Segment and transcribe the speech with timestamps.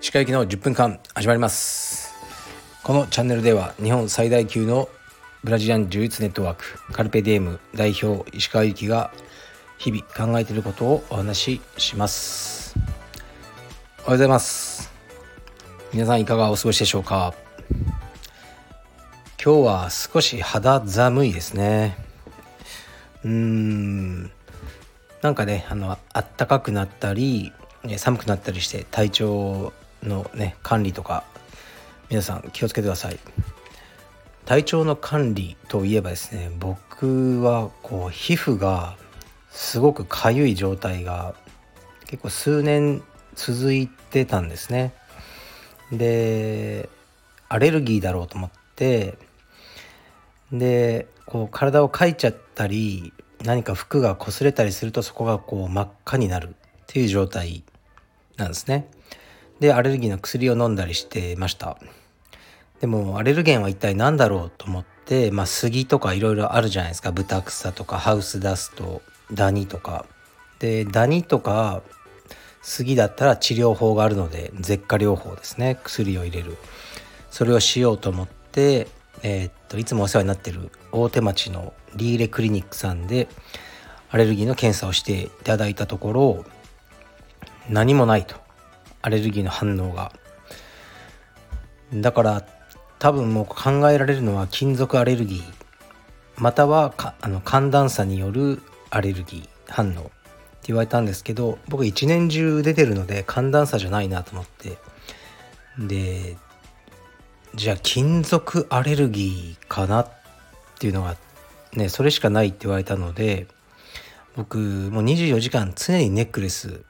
[0.00, 2.12] 歯科行きの10分間始まります。
[2.82, 4.86] このチャンネルでは日本最大級の
[5.44, 9.10] ブラジリアン柔術ネットワークカルペディエム代表石川由紀が
[9.78, 12.74] 日々考えていることをお話しします。
[12.76, 14.92] おはようございます。
[15.94, 17.32] 皆さんいかがお過ごしでしょうか？
[19.42, 22.11] 今日は少し肌寒いですね。
[23.24, 24.30] うーん。
[25.20, 27.52] なんかねあの暖かくなったり
[27.96, 31.24] 寒くなったりして体調のね管理とか
[32.10, 33.18] 皆さん気をつけてください。
[34.44, 38.96] 体調の管理といえばですね僕はこう皮膚が
[39.50, 41.34] すごくかゆい状態が
[42.06, 43.02] 結構数年
[43.36, 44.92] 続いてたんですね。
[45.92, 46.88] で
[47.48, 49.16] アレルギーだろうと思って
[50.50, 53.12] でこう体をかいちゃったり
[53.44, 56.52] 何か服が擦れたりするとそこがこう真っ赤になるっ
[56.86, 57.64] ていう状態
[58.36, 58.88] なんですね。
[59.60, 61.78] でアレルギーの薬を飲んだりしてました。
[62.80, 67.12] でもアレルゲンは一体何だろうと思って、まあ、杉とかいろいろあるじゃないですか。
[67.12, 70.06] ブタクサとかハウスダストダニとか。
[70.58, 71.82] でダニとか
[72.60, 75.78] 杉だったら治療法があるので舌下療法ですね。
[75.82, 76.56] 薬を入れる。
[77.30, 78.88] それをしようと思って
[79.22, 83.28] えー、っといつもお世話になってる大手町のリーレクリニックさんで
[84.10, 86.44] アレルギーの検査をしていただいたところ
[87.68, 88.36] 何もないと。
[89.02, 90.12] アレルギーの反応が。
[91.94, 92.46] だから
[92.98, 95.42] 多分もう考えられるのは金属アレルギー。
[96.36, 100.00] またはあの寒暖差によるアレルギー反応。
[100.00, 100.04] っ
[100.64, 104.78] て言われたんですけど僕一年中出てるので寒暖差じゃないなと思って。
[105.78, 106.36] で
[107.54, 110.08] じゃあ金属アレルギーかなっ
[110.78, 111.16] ていうのが
[111.74, 113.46] ねそれしかないって言われたので
[114.36, 116.82] 僕もう24時間常にネックレス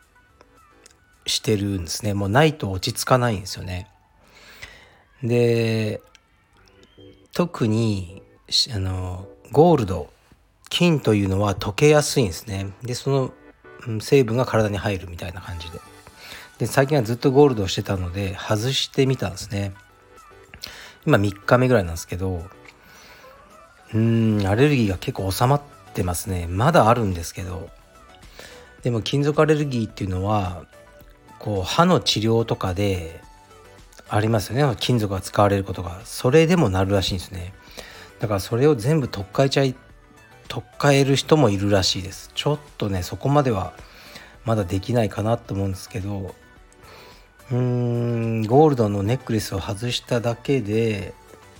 [1.26, 2.14] してるんですね。
[2.14, 3.88] もうないと落ち着かないんですよね。
[5.22, 6.00] で
[7.32, 8.22] 特に
[8.74, 10.10] あのゴールド
[10.68, 12.72] 金というのは溶けやすいんですね。
[12.82, 13.32] でその
[14.00, 15.80] 成分が体に入るみたいな感じで。
[16.58, 19.72] で最近はずっとゴールドをしてたので外してみたんですね。
[21.06, 22.42] 今3日目ぐらいなんですけど
[23.94, 25.62] うんアレルギーが結構収まっ
[25.94, 26.46] てますね。
[26.48, 27.68] まだあるんですけど。
[28.82, 30.64] でも金属アレルギーっていうのは
[31.38, 33.20] こう歯の治療とかで
[34.08, 34.76] ありますよね。
[34.80, 36.00] 金属が使われることが。
[36.04, 37.52] それでもなるらしいんですね。
[38.18, 39.74] だからそれを全部取っ替えちゃい
[40.48, 42.30] 取っ替える人もいるらしいです。
[42.34, 43.74] ちょっとねそこまでは
[44.44, 46.34] まだできないかなと思うんですけど
[47.52, 51.12] うーんゴールドのネックレスを外しただけで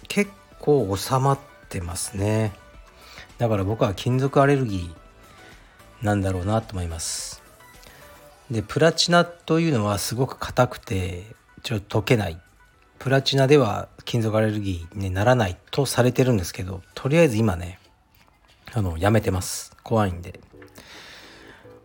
[0.08, 1.38] 結構収まっ
[1.68, 2.52] てますね。
[3.36, 7.42] だから僕は金属アレルギーなんだろうなと思います。
[8.50, 11.24] でプラチナというのはすごく硬くて
[11.62, 12.40] ちょっと溶けない。
[12.98, 17.80] プラチナでは金属アレルギーにならないとされてるんですけどとりあえず今ね
[18.72, 19.76] あのやめてます。
[19.82, 20.40] 怖いんで。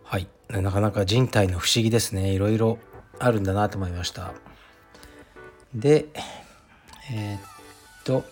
[0.04, 0.28] はい。
[0.48, 2.32] なかなか人体の不思議ですね。
[2.32, 2.78] いろいろ
[3.18, 4.32] あるんだなと思いました。
[5.74, 6.06] で
[7.10, 7.40] えー、っ
[8.04, 8.24] と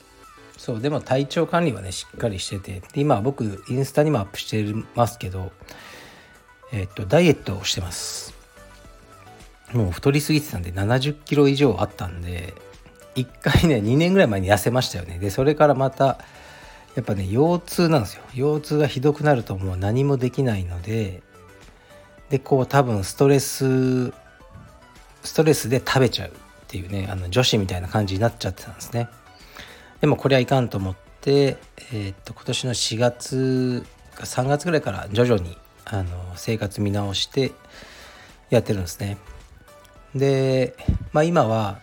[0.56, 2.80] そうでも体調管理はねしっかりしてて。
[2.92, 4.64] で今僕インスタにもアップして
[4.94, 5.52] ますけど
[6.72, 8.34] えー、っとダイエットをしてます。
[9.72, 12.54] もう太りすぎてたんで70キロ以上あったんで
[13.16, 15.18] 1回ね2年ぐらい前に痩せましたよね。
[15.18, 16.18] でそれからまた
[16.94, 18.22] やっぱね腰痛なんですよ。
[18.34, 21.22] 腰痛がひどくなるともう何もできないので
[22.30, 24.12] でこう多分ストレス
[25.26, 26.32] ストレスで食べちゃうっ
[26.68, 29.08] ていうねあの女子みたいな感じになっちゃってたんですね。
[30.00, 31.58] でもこれはいかんと思って、
[31.92, 37.52] えー、っと今年の4月か3月ぐらいから徐々にあの生活見直して
[38.50, 39.18] やってるんですね。
[40.14, 40.76] で、
[41.12, 41.80] まあ、今は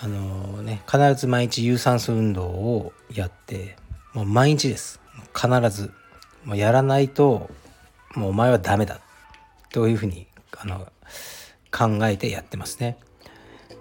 [0.00, 3.76] あのね必ず毎日有酸素運動をやって
[4.12, 5.00] もう毎日です。
[5.34, 5.92] 必ず。
[6.44, 7.50] もうやらないと
[8.16, 9.00] もうお前はダメだ。
[9.70, 10.26] というふうに
[10.58, 10.86] あの
[11.72, 12.98] 考えてやってますね。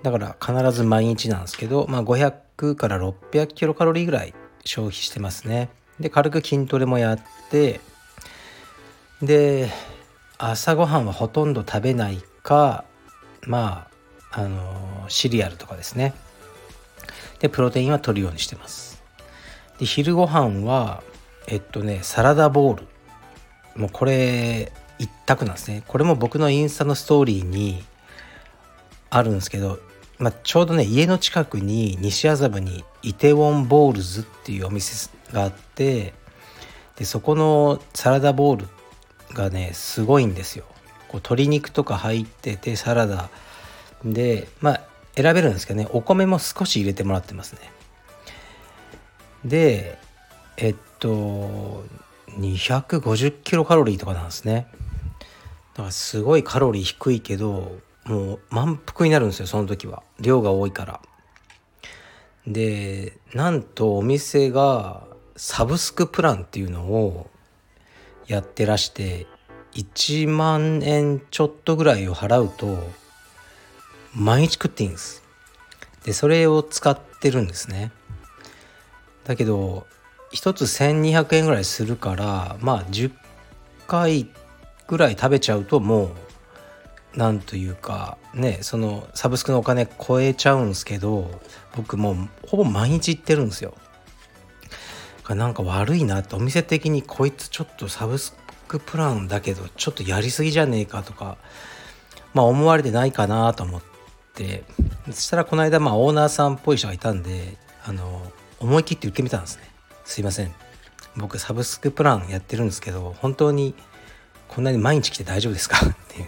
[0.02, 4.34] だから必ず毎日なんですけど、まあ、500から600キロカロリーぐらい
[4.66, 5.70] 消費してますね。
[6.00, 7.20] で軽く筋トレもやっ
[7.52, 7.80] て
[9.22, 9.70] で
[10.40, 12.86] 朝ごはんはほとんど食べないか
[13.46, 13.88] ま
[14.32, 16.14] ああのシリアルとかですね。
[17.40, 19.04] でプロテインは取るようにしてます。
[19.78, 21.04] で昼ご飯は
[21.48, 22.88] えっとねサラダボウル。
[23.76, 25.82] もうこれ一択なんですね。
[25.88, 27.84] これも僕のインスタのストーリーに
[29.10, 29.80] あるんですけど、
[30.20, 36.14] まあ、ちょうどね家の近くに西麻布にイテウォンボールズっていうお店があって
[36.98, 38.68] でそこのサラダボウル
[39.34, 40.66] がねすごいんですよ。
[41.08, 43.30] こう鶏肉とか入っててサラダ。
[44.06, 44.82] でまあ
[45.16, 47.60] 選べるんですけどねお米も少し入れてもらってますね。
[49.46, 49.98] で
[50.58, 51.84] えっと
[52.38, 54.68] 250キロカロリーとかなんですね。
[55.74, 60.04] だからすごいカロリー低いけどもう満腹になるんですよその時は。
[60.20, 61.02] 量が多いから。
[62.48, 65.04] でなんとお店が
[65.36, 67.30] サブスクプランっていうのを
[68.28, 69.28] やってらして
[69.74, 72.78] 1万円ちょっとぐらいを払うと
[74.14, 75.24] 毎日食っていいんです。
[76.04, 77.92] でそれを使ってるんですね。
[79.24, 79.86] だけど
[80.34, 83.12] 1つ1200円ぐらいするからまあ10
[83.88, 84.28] 回
[84.92, 86.12] ぐらい食べちゃうとも
[87.16, 91.42] うなんというかねそのサブスクのお金超えちゃうんですけど
[91.78, 92.16] 僕もう
[92.46, 93.74] ほぼ毎日行ってるんですよ。
[95.30, 98.36] なんか悪いなってお店的にこいつちょっとサブス
[98.68, 101.38] クプランだけどちょっとやりすぎじゃねえかとか
[102.34, 103.82] まあ思われてないかなと思っ
[104.36, 104.66] て。
[105.08, 108.30] そしたらこの間まあオーナーさんっぽい人がいたんであの
[108.60, 109.64] 思い切って言ってみたんですね。
[110.04, 110.54] すいません。
[111.16, 113.74] 僕サブスクプランやってるんですけど本当に
[114.54, 115.78] こんなに毎日来て大丈夫ですか？
[115.88, 116.28] っていう。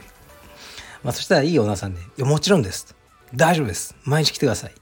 [1.04, 2.96] まあそしたらいいオーナーさんで「いやもちろんです。
[3.36, 3.96] 大丈夫です。
[4.04, 4.76] 毎日来てください」っ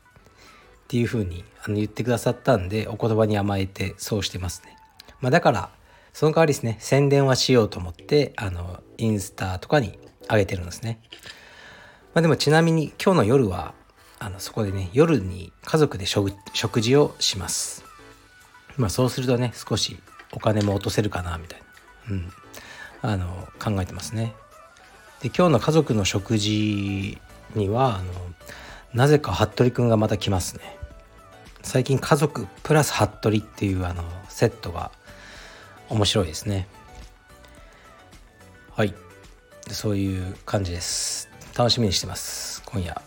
[0.88, 4.78] ていうふうにあの言ってくださったんでお言葉に甘えてそうしてますね。
[5.20, 5.70] まあ、だから
[6.14, 9.98] その代わりですね宣伝はしようと思ってあのインスタとかに
[10.30, 11.00] 上げてるんですね。
[12.14, 13.74] まあ、でもちなみに今日の夜は
[14.20, 16.32] あのそこでね夜に家族で食
[16.82, 17.84] 事をします。
[18.78, 20.00] まあそうするとね少し
[20.34, 21.66] お金も落とせるかなみたいな、
[22.12, 22.34] うん、
[23.02, 24.34] あの考えてますね。
[25.22, 27.18] で今日の家族の食事
[27.56, 28.12] にはあの
[28.94, 30.78] なぜか服部くんがまた来ますね。
[31.64, 34.92] 最近家族プラス服部っていうあのセットが
[35.90, 36.68] 面白いですね。
[38.76, 38.94] はい。
[39.70, 41.30] そういう感じです。
[41.58, 43.02] 楽しみにしてます今夜。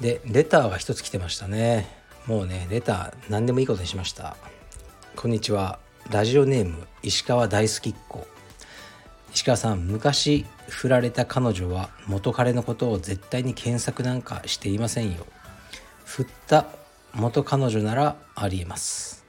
[0.00, 1.88] でレターが一つ来てましたね。
[2.26, 4.36] もうねレター何でもいいことにしました。
[5.16, 5.78] こんにちは。
[6.10, 8.26] ラジオネーム石川大好きっ子。
[9.34, 15.26] 石川さん昔振られた彼女は元彼のことを絶対に検索なんかしていませんよ。
[16.04, 16.66] 振った
[17.12, 19.24] 元彼女ならありえます。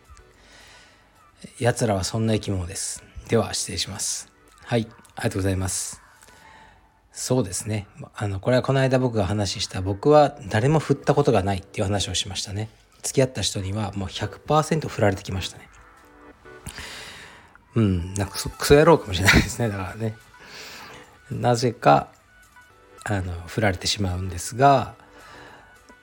[1.60, 3.04] 奴らはそんな生き物です。
[3.30, 4.32] では失礼します。
[4.64, 6.02] はいありがとうございます。
[7.12, 7.88] そうですね。
[8.14, 12.70] あのこれはこの間僕が話した僕は誰も振ったことがないっていう話をしましたね。
[13.02, 15.68] 付き合った人にはもう100%振られてきましたね。
[17.76, 18.14] うん。
[18.16, 19.70] なんかクソ野郎かもしれないですね。
[19.70, 20.18] だからね。
[21.32, 22.08] なぜか
[23.04, 24.96] あの振られてしまうんですが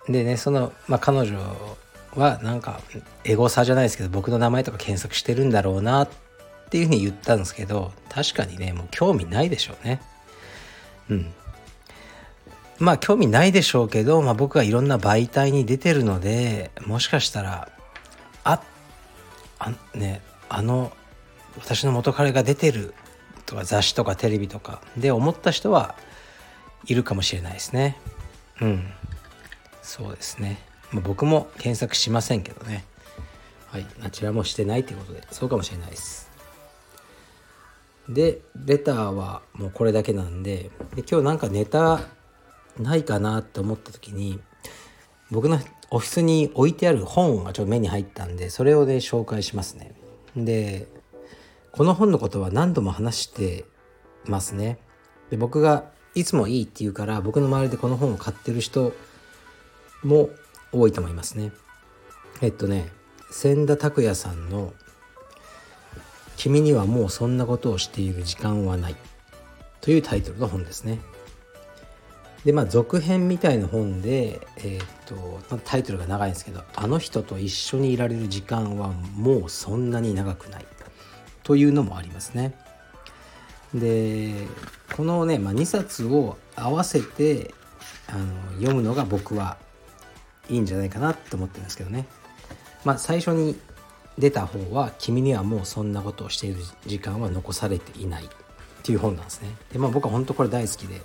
[0.09, 1.39] でねその、まあ、彼女
[2.15, 2.81] はなんか
[3.25, 6.09] エゴサじゃないですけど僕の名前とか検索してるんだろうなっ
[6.71, 10.01] ていうふうに言ったんですけど確かにねもう興味ないでしょうね。
[11.11, 11.33] うん。
[12.79, 17.69] まあ興味ないでしょうけど、まあ、僕はいろんな媒体に出てるのでもしかしたら
[18.45, 18.61] あ
[19.59, 20.93] あねあの
[21.58, 22.94] 私の元彼が出てる
[23.46, 25.94] とか雑誌とかテレビとかで思った人は
[26.87, 27.96] いるかもしれないですね。
[28.60, 28.88] うん。
[29.82, 30.58] そうですね、
[30.93, 32.84] まあ、僕も検索しませんけどね。
[33.66, 33.87] はい。
[34.02, 36.31] あちらもしてないということでそうかもしれないです。
[38.08, 42.00] でレターはもうこれだけなんでで今日なんかネタ
[42.78, 44.40] ないかなって思った時に
[45.30, 49.94] 僕のオフィスに置いてある本がちょっと目に入ったんでそれをね紹介しますね。
[50.37, 50.88] で
[51.73, 53.64] この本のことは何度も話して
[54.26, 54.79] ますね
[55.31, 58.93] で僕がいつもいいって言うから僕の周りでこの本を買ってる人
[60.05, 60.29] も
[60.71, 61.52] 多いと思いますね。
[62.43, 62.91] えっとね
[63.31, 64.75] 千田拓也さんの
[66.37, 68.97] 「君にはもうそんなことをしている時間はない」
[69.81, 71.00] というタイトルの本ですね。
[72.45, 80.67] でまあ続編みたいな本で、えー、っとタイトルが長いんですけど「あの人と一緒にいられる時間はもうそんなに長くない」
[81.42, 82.54] というのもありますね。
[83.75, 84.34] で
[84.94, 87.54] このね、まあ、2冊を合わせて
[88.06, 89.56] あの読むのが僕は
[90.50, 92.06] いいんじゃないかなって思ってるんですけどね。
[92.84, 93.58] まあ最初に
[94.18, 98.28] 出た方は「君にはもうそんなことをしている時間は残されていない」っ
[98.82, 99.56] ていう本なんですね。
[99.72, 101.00] でまあ僕は本当これ大好きで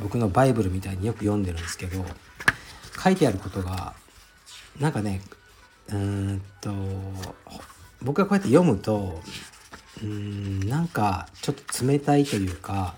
[0.00, 2.04] 僕のバイブルみたいによく読んでるんですけど
[3.02, 3.94] 書いてあることが
[4.78, 5.20] なんかね
[5.88, 6.70] うーんと
[8.02, 9.20] 僕がこうやって読むと
[10.02, 12.94] うんなんかちょっと冷たいというか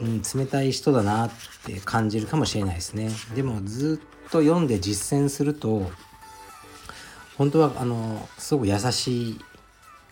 [0.00, 1.30] うん、冷たい人だなっ
[1.64, 5.90] て感じるかもしれないですねでもずっと読んで実践すると
[7.36, 9.40] 本当はあのすごく優しい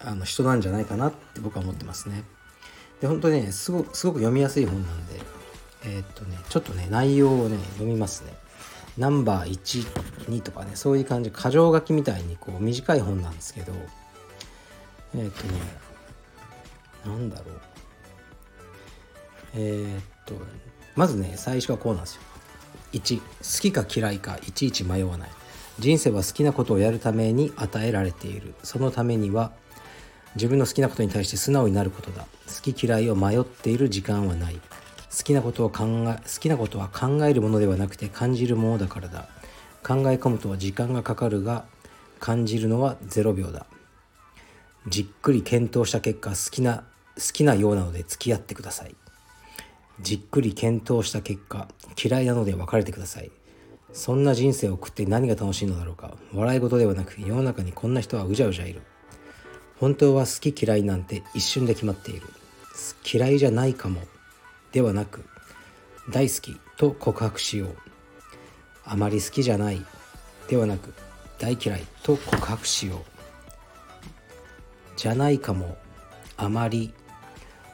[0.00, 2.22] あの人なんじゃないかなって僕は思ってますね。
[3.00, 5.20] で本当ねすごすごく読みやすい本なんで
[5.84, 8.32] えー、っとねちょっとね内容をね読みますね。
[8.96, 13.72] ナンバー12とかねそういう感じ箇条書きみたいにこう短い本なんですけど
[15.14, 15.52] えー、っとね
[17.04, 17.60] なんだろう。
[19.54, 20.34] えー、っと
[20.94, 22.22] まずね最初はこうなんですよ。
[22.92, 23.24] 1好
[23.60, 25.30] きか嫌いかいちいち迷わない。
[25.78, 28.54] 人生は好きなことをやるために与えられている。
[28.62, 29.52] そのためには
[30.34, 32.26] 自分の好きなことに対して素直になることだ。
[32.46, 34.56] 好き嫌いを迷っている時間はない。
[34.56, 39.28] 好きなことを考え好きなことは考えるものではなくて感じるものだからだ。
[39.82, 41.64] 考え込むと時間がかかるが
[42.20, 43.66] 感じるのは0秒だ。
[44.88, 46.84] じっくり検討した結果好きな
[47.16, 48.94] 好きなようなので付き合ってください。
[50.00, 51.68] じっくり検討した結果
[52.02, 53.30] 嫌いなので別れてください。
[53.92, 56.16] そんな人生を送って何が楽しいのだろうか。
[56.32, 58.82] 笑い事ではなく世の中にこんな人はうじゃうじゃいる。
[59.80, 62.26] 本当は好き嫌いなんて一瞬で決まっている。
[63.12, 64.02] 嫌いじゃないかも
[64.70, 65.24] ではなく
[66.10, 67.76] 大好きと告白しよう。
[68.84, 69.84] あまり好きじゃない
[70.48, 70.94] ではなく
[71.38, 73.17] 大嫌いと告白しよう。
[74.98, 75.78] じゃないかも
[76.36, 76.92] あまり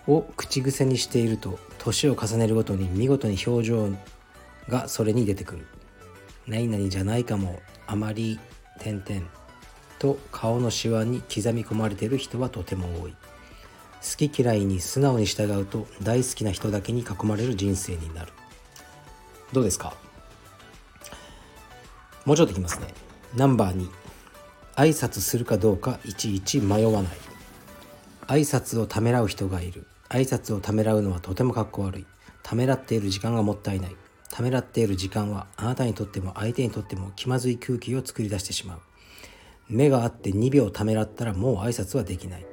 [0.07, 3.89] を口癖にしていると年を重ねるごとに見事に表情
[4.69, 5.67] がそれに出てくる。
[6.47, 8.39] 何々じゃないかもあまり
[8.79, 9.27] 点々
[9.99, 13.13] と顔のシワに刻み込まれている人はとても多い。
[13.13, 18.33] 好き嫌いに素直に従うと大好きな人だけに囲まれる人生になる。
[19.55, 19.95] どうですか？
[22.27, 22.89] もうちょっといきますね。
[23.35, 24.04] ナンバー2
[24.77, 27.13] 挨拶するかどうかいちいち迷わない。
[28.27, 29.87] 挨拶をためらう人がいる。
[30.09, 32.07] 挨拶をためらうのはとてもかっこ悪い。
[32.43, 33.97] ためらっている時間がもったいない。
[34.31, 38.81] ためらっている時間はあなたにとっても相手にとっても気まずい空気を作り出してしまう。
[39.69, 42.47] 目があって2秒ためらったらもう挨拶はできない。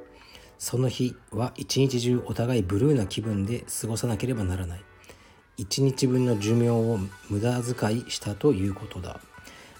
[0.58, 4.84] その日は一日中お互いブルーな気分で過ごさなければならない。
[5.56, 6.98] 一日分の寿命を
[7.28, 9.18] 無駄遣いしたということだ。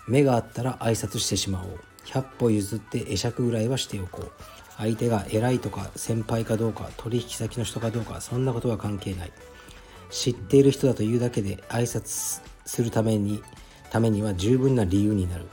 [0.09, 1.92] 目があったら挨拶してしまおう。
[2.07, 4.33] 100歩譲って会釈ぐらいはしておこう。
[4.79, 9.33] 相手が偉いとか先輩かどうか取引先の人かどうかそんなことは関係ない。
[10.11, 13.43] 知っている人だというだけで挨拶するために
[13.91, 15.47] ためには十分な理由になる。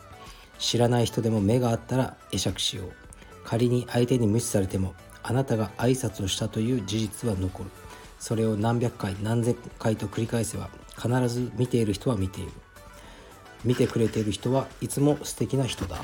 [0.58, 2.92] 知らない人でも目があったら会釈しよう。
[3.44, 7.70] 仮に相手に無視されてもあなたが挨拶をしたという事実は残る。
[8.20, 12.52] それを何百回何千回と繰り返せば必ず見ている人は見ている。
[13.64, 15.98] 見てくれている人はいつも素敵な人だ。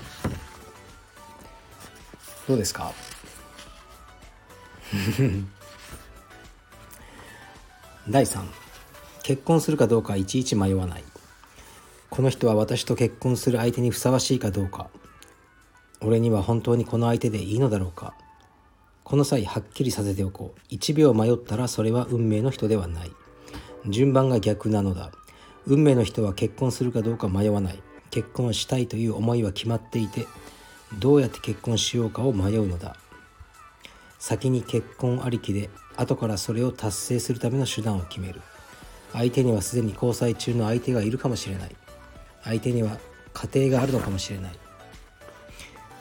[2.47, 2.91] どうですか？
[8.07, 8.43] 第3
[9.24, 11.03] 結婚するかどうかいちいち迷わない。
[12.12, 14.89] この人は私と結婚する相手にふさわしいかどうか。
[16.01, 18.13] 俺には本当にこの相手でいいのだろうか。
[19.03, 20.59] この際はっきりさせておこう。
[20.74, 23.12] 1秒迷ったらそれは運命の人ではない。
[23.88, 25.12] 順番が逆なのだ。
[25.67, 27.81] 運命の人は結婚するかどうか迷わない。
[28.12, 30.25] 結婚したいという思いは決まっていて
[31.00, 32.95] どうやって結婚しようかを迷うのだ。
[34.19, 38.41] 先に結婚ありきで後からそれを達成するための手段を決める。
[39.12, 41.75] 相手にはすでに交際中の相手がいるかもしれない。
[42.43, 42.98] 相手には
[43.34, 44.51] 家庭があるのかもしれない。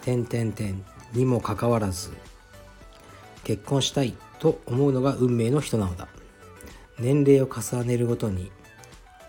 [0.02, 2.11] 点点点にもかかわらず
[3.44, 6.09] 結婚したいと思うのが運命の人なのだ。
[6.99, 8.52] 年齢を重ねるごとに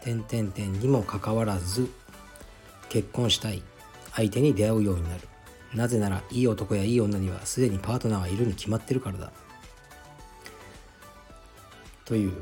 [0.05, 1.89] 点点点にもかかわらず
[2.89, 3.63] 結婚したい。
[4.13, 5.21] 相手に出会うようになる。
[5.73, 9.31] なぜならいい男やいい女にはすでにパートナーがいるに決まってるからだ。
[12.05, 12.33] という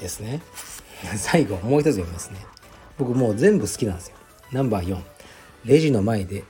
[0.00, 0.42] ですね。
[1.16, 2.44] 最後もう一つ読みますね。
[2.98, 4.16] 僕もう全部好きなんですよ。
[4.50, 5.00] ナンバー4
[5.64, 6.42] レジの前で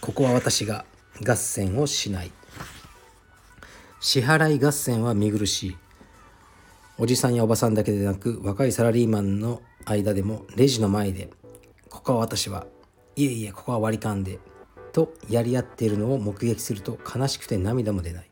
[0.00, 0.84] ここは私が
[1.24, 2.32] 合戦をしない。
[4.00, 5.76] 支払い合戦は見苦しい。
[6.98, 11.28] おじさんやおばさんだけでなく若いサラリーマンの間でもレジの前で
[11.90, 12.66] ここは私は
[13.16, 14.38] いえいえここは割り勘で
[14.96, 18.30] とやり合っているのを目撃すると悲しくて涙も出ない。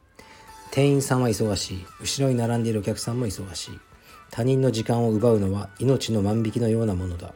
[0.71, 1.87] 店員さんは忙しい。
[2.01, 3.79] 後ろに並んでいるお客さんも忙しい。
[4.31, 7.35] 他人の時間を奪うのは命の万引きのようなものだ。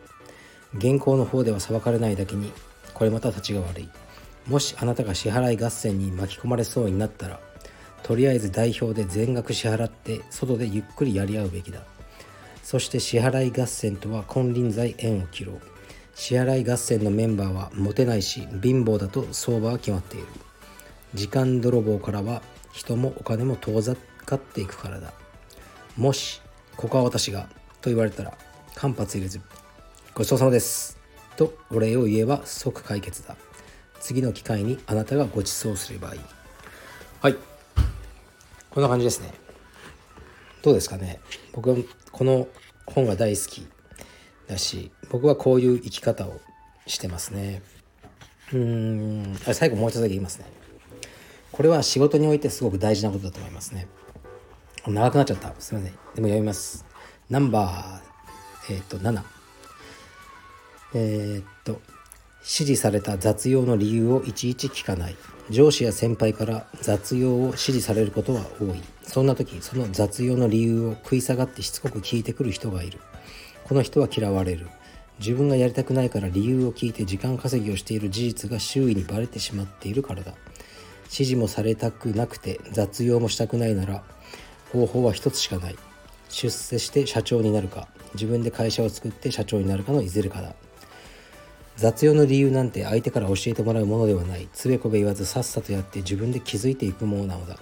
[0.78, 2.52] 現行の方では裁かれないだけに
[2.94, 3.88] これまた立ちが悪い。
[4.46, 7.38] もしあなたが支払い合戦に巻き込まれそうになったら
[8.02, 11.82] とりあえず代表で全額支払って外でゆっくりやり合うべきだ。
[12.62, 15.60] そして支払い合戦とは金輪際縁を切ろう。
[16.14, 20.26] 支払い合戦のメンバーはモテないし貧乏だと相場は決まっている。
[21.14, 25.12] 時間泥棒からは人もお金も遠ざかっていくからだ。
[25.96, 26.42] もし
[26.76, 27.48] ここは私が
[27.80, 28.36] と言われたら
[28.74, 29.40] 間髪入れず
[30.14, 30.98] ごちそうさまです。
[31.36, 33.36] とお礼を言えば即解決だ。
[34.00, 36.20] 次の機会にあなたがご馳走すればいい。
[37.20, 37.47] はい。
[38.70, 39.32] こんな感じですね。
[40.62, 41.20] どうですかね。
[41.52, 41.76] 僕は
[42.12, 42.48] この
[42.86, 43.66] 本が大好き
[44.46, 46.40] だし僕はこういう生き方を
[46.86, 47.62] してますね。
[48.52, 49.36] うーん。
[49.46, 50.46] あ最後もう一つだけ言いますね。
[51.52, 53.88] これは仕事においてすごく大事なことだと思いますね。
[54.86, 55.54] 長くなっちゃった。
[55.58, 55.92] すいません。
[55.92, 56.86] でも読みます。
[57.30, 59.22] ナンバーえっ、と7
[60.94, 61.80] えっ、と
[62.40, 65.16] 指示された雑用の理由をいちいち聞かない。
[65.50, 68.82] 上司や先輩から雑用を指示されることは多い。
[69.02, 73.00] そんな時その雑用の理由を食い下がってしつこく聞いてくる人がいる。
[73.64, 74.66] この人は嫌われる。
[75.18, 80.34] 自分がやりたくないから理由を聞いて時間稼ぎをしている事実が周囲にバレてしまっているからだ。
[81.04, 84.04] 指示もされたくなくて雑用もしたくないなら
[84.72, 85.76] 方法は一つしかない。
[86.28, 90.54] 出世して社長になるか自分で会社を作って社長になるかのいずれかだ。
[91.78, 94.48] 雑用の理由なんて相手から教えてもらうものではない。
[94.52, 97.56] つべこべ言わずさっさとやって自分で気づいていくものなのだ。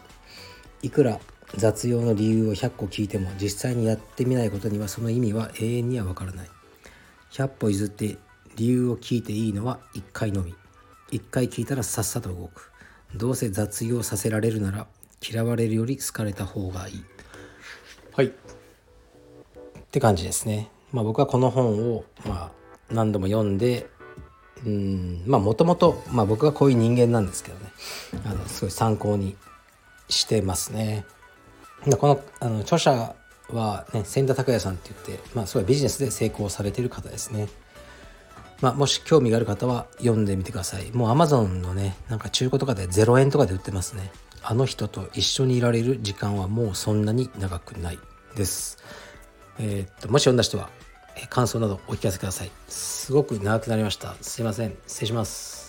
[0.80, 1.20] いくら
[1.54, 6.48] 雑用の理由を100個聞いても実際にやってみないことにはその意味は永遠にはわからない。
[7.30, 8.16] 100歩譲って
[8.56, 10.54] 理由を聞いていいのは1回のみ。
[11.12, 12.72] 1回聞いたらさっさと動く。
[13.14, 14.86] どうせ雑用させられるなら
[15.22, 17.04] 嫌われるより好かれた方がいい。
[18.14, 18.26] はい。
[18.28, 18.32] っ
[19.90, 20.70] て感じですね。
[20.90, 22.52] まあ僕はこの本をまあ
[22.90, 23.90] 何度も読んで
[24.66, 27.70] うんまあもともと僕がこういう人間なんですけどね
[28.24, 29.36] あのすごい参考に
[30.08, 31.04] してますね。
[31.98, 33.14] このあの著者
[33.50, 37.48] は、ね、千田拓也さんって言って、まあ、すごいビジネスで成功されてる方ですね。
[38.60, 40.90] まあ、もし興味がある方は読んでみてください。
[40.92, 44.10] もう Amazon のね、なんか中古とかで0円とかで売ってますね。
[44.42, 47.98] あの人と一緒にいられる時間はもうそんなに長くない
[48.34, 48.78] です。
[49.58, 50.70] えー、っと、もし読んだ人は
[51.28, 52.50] 感想などお聞かせください。
[52.68, 54.14] すごく長くなりました。
[54.20, 54.76] すいません。
[54.86, 55.65] 失礼します。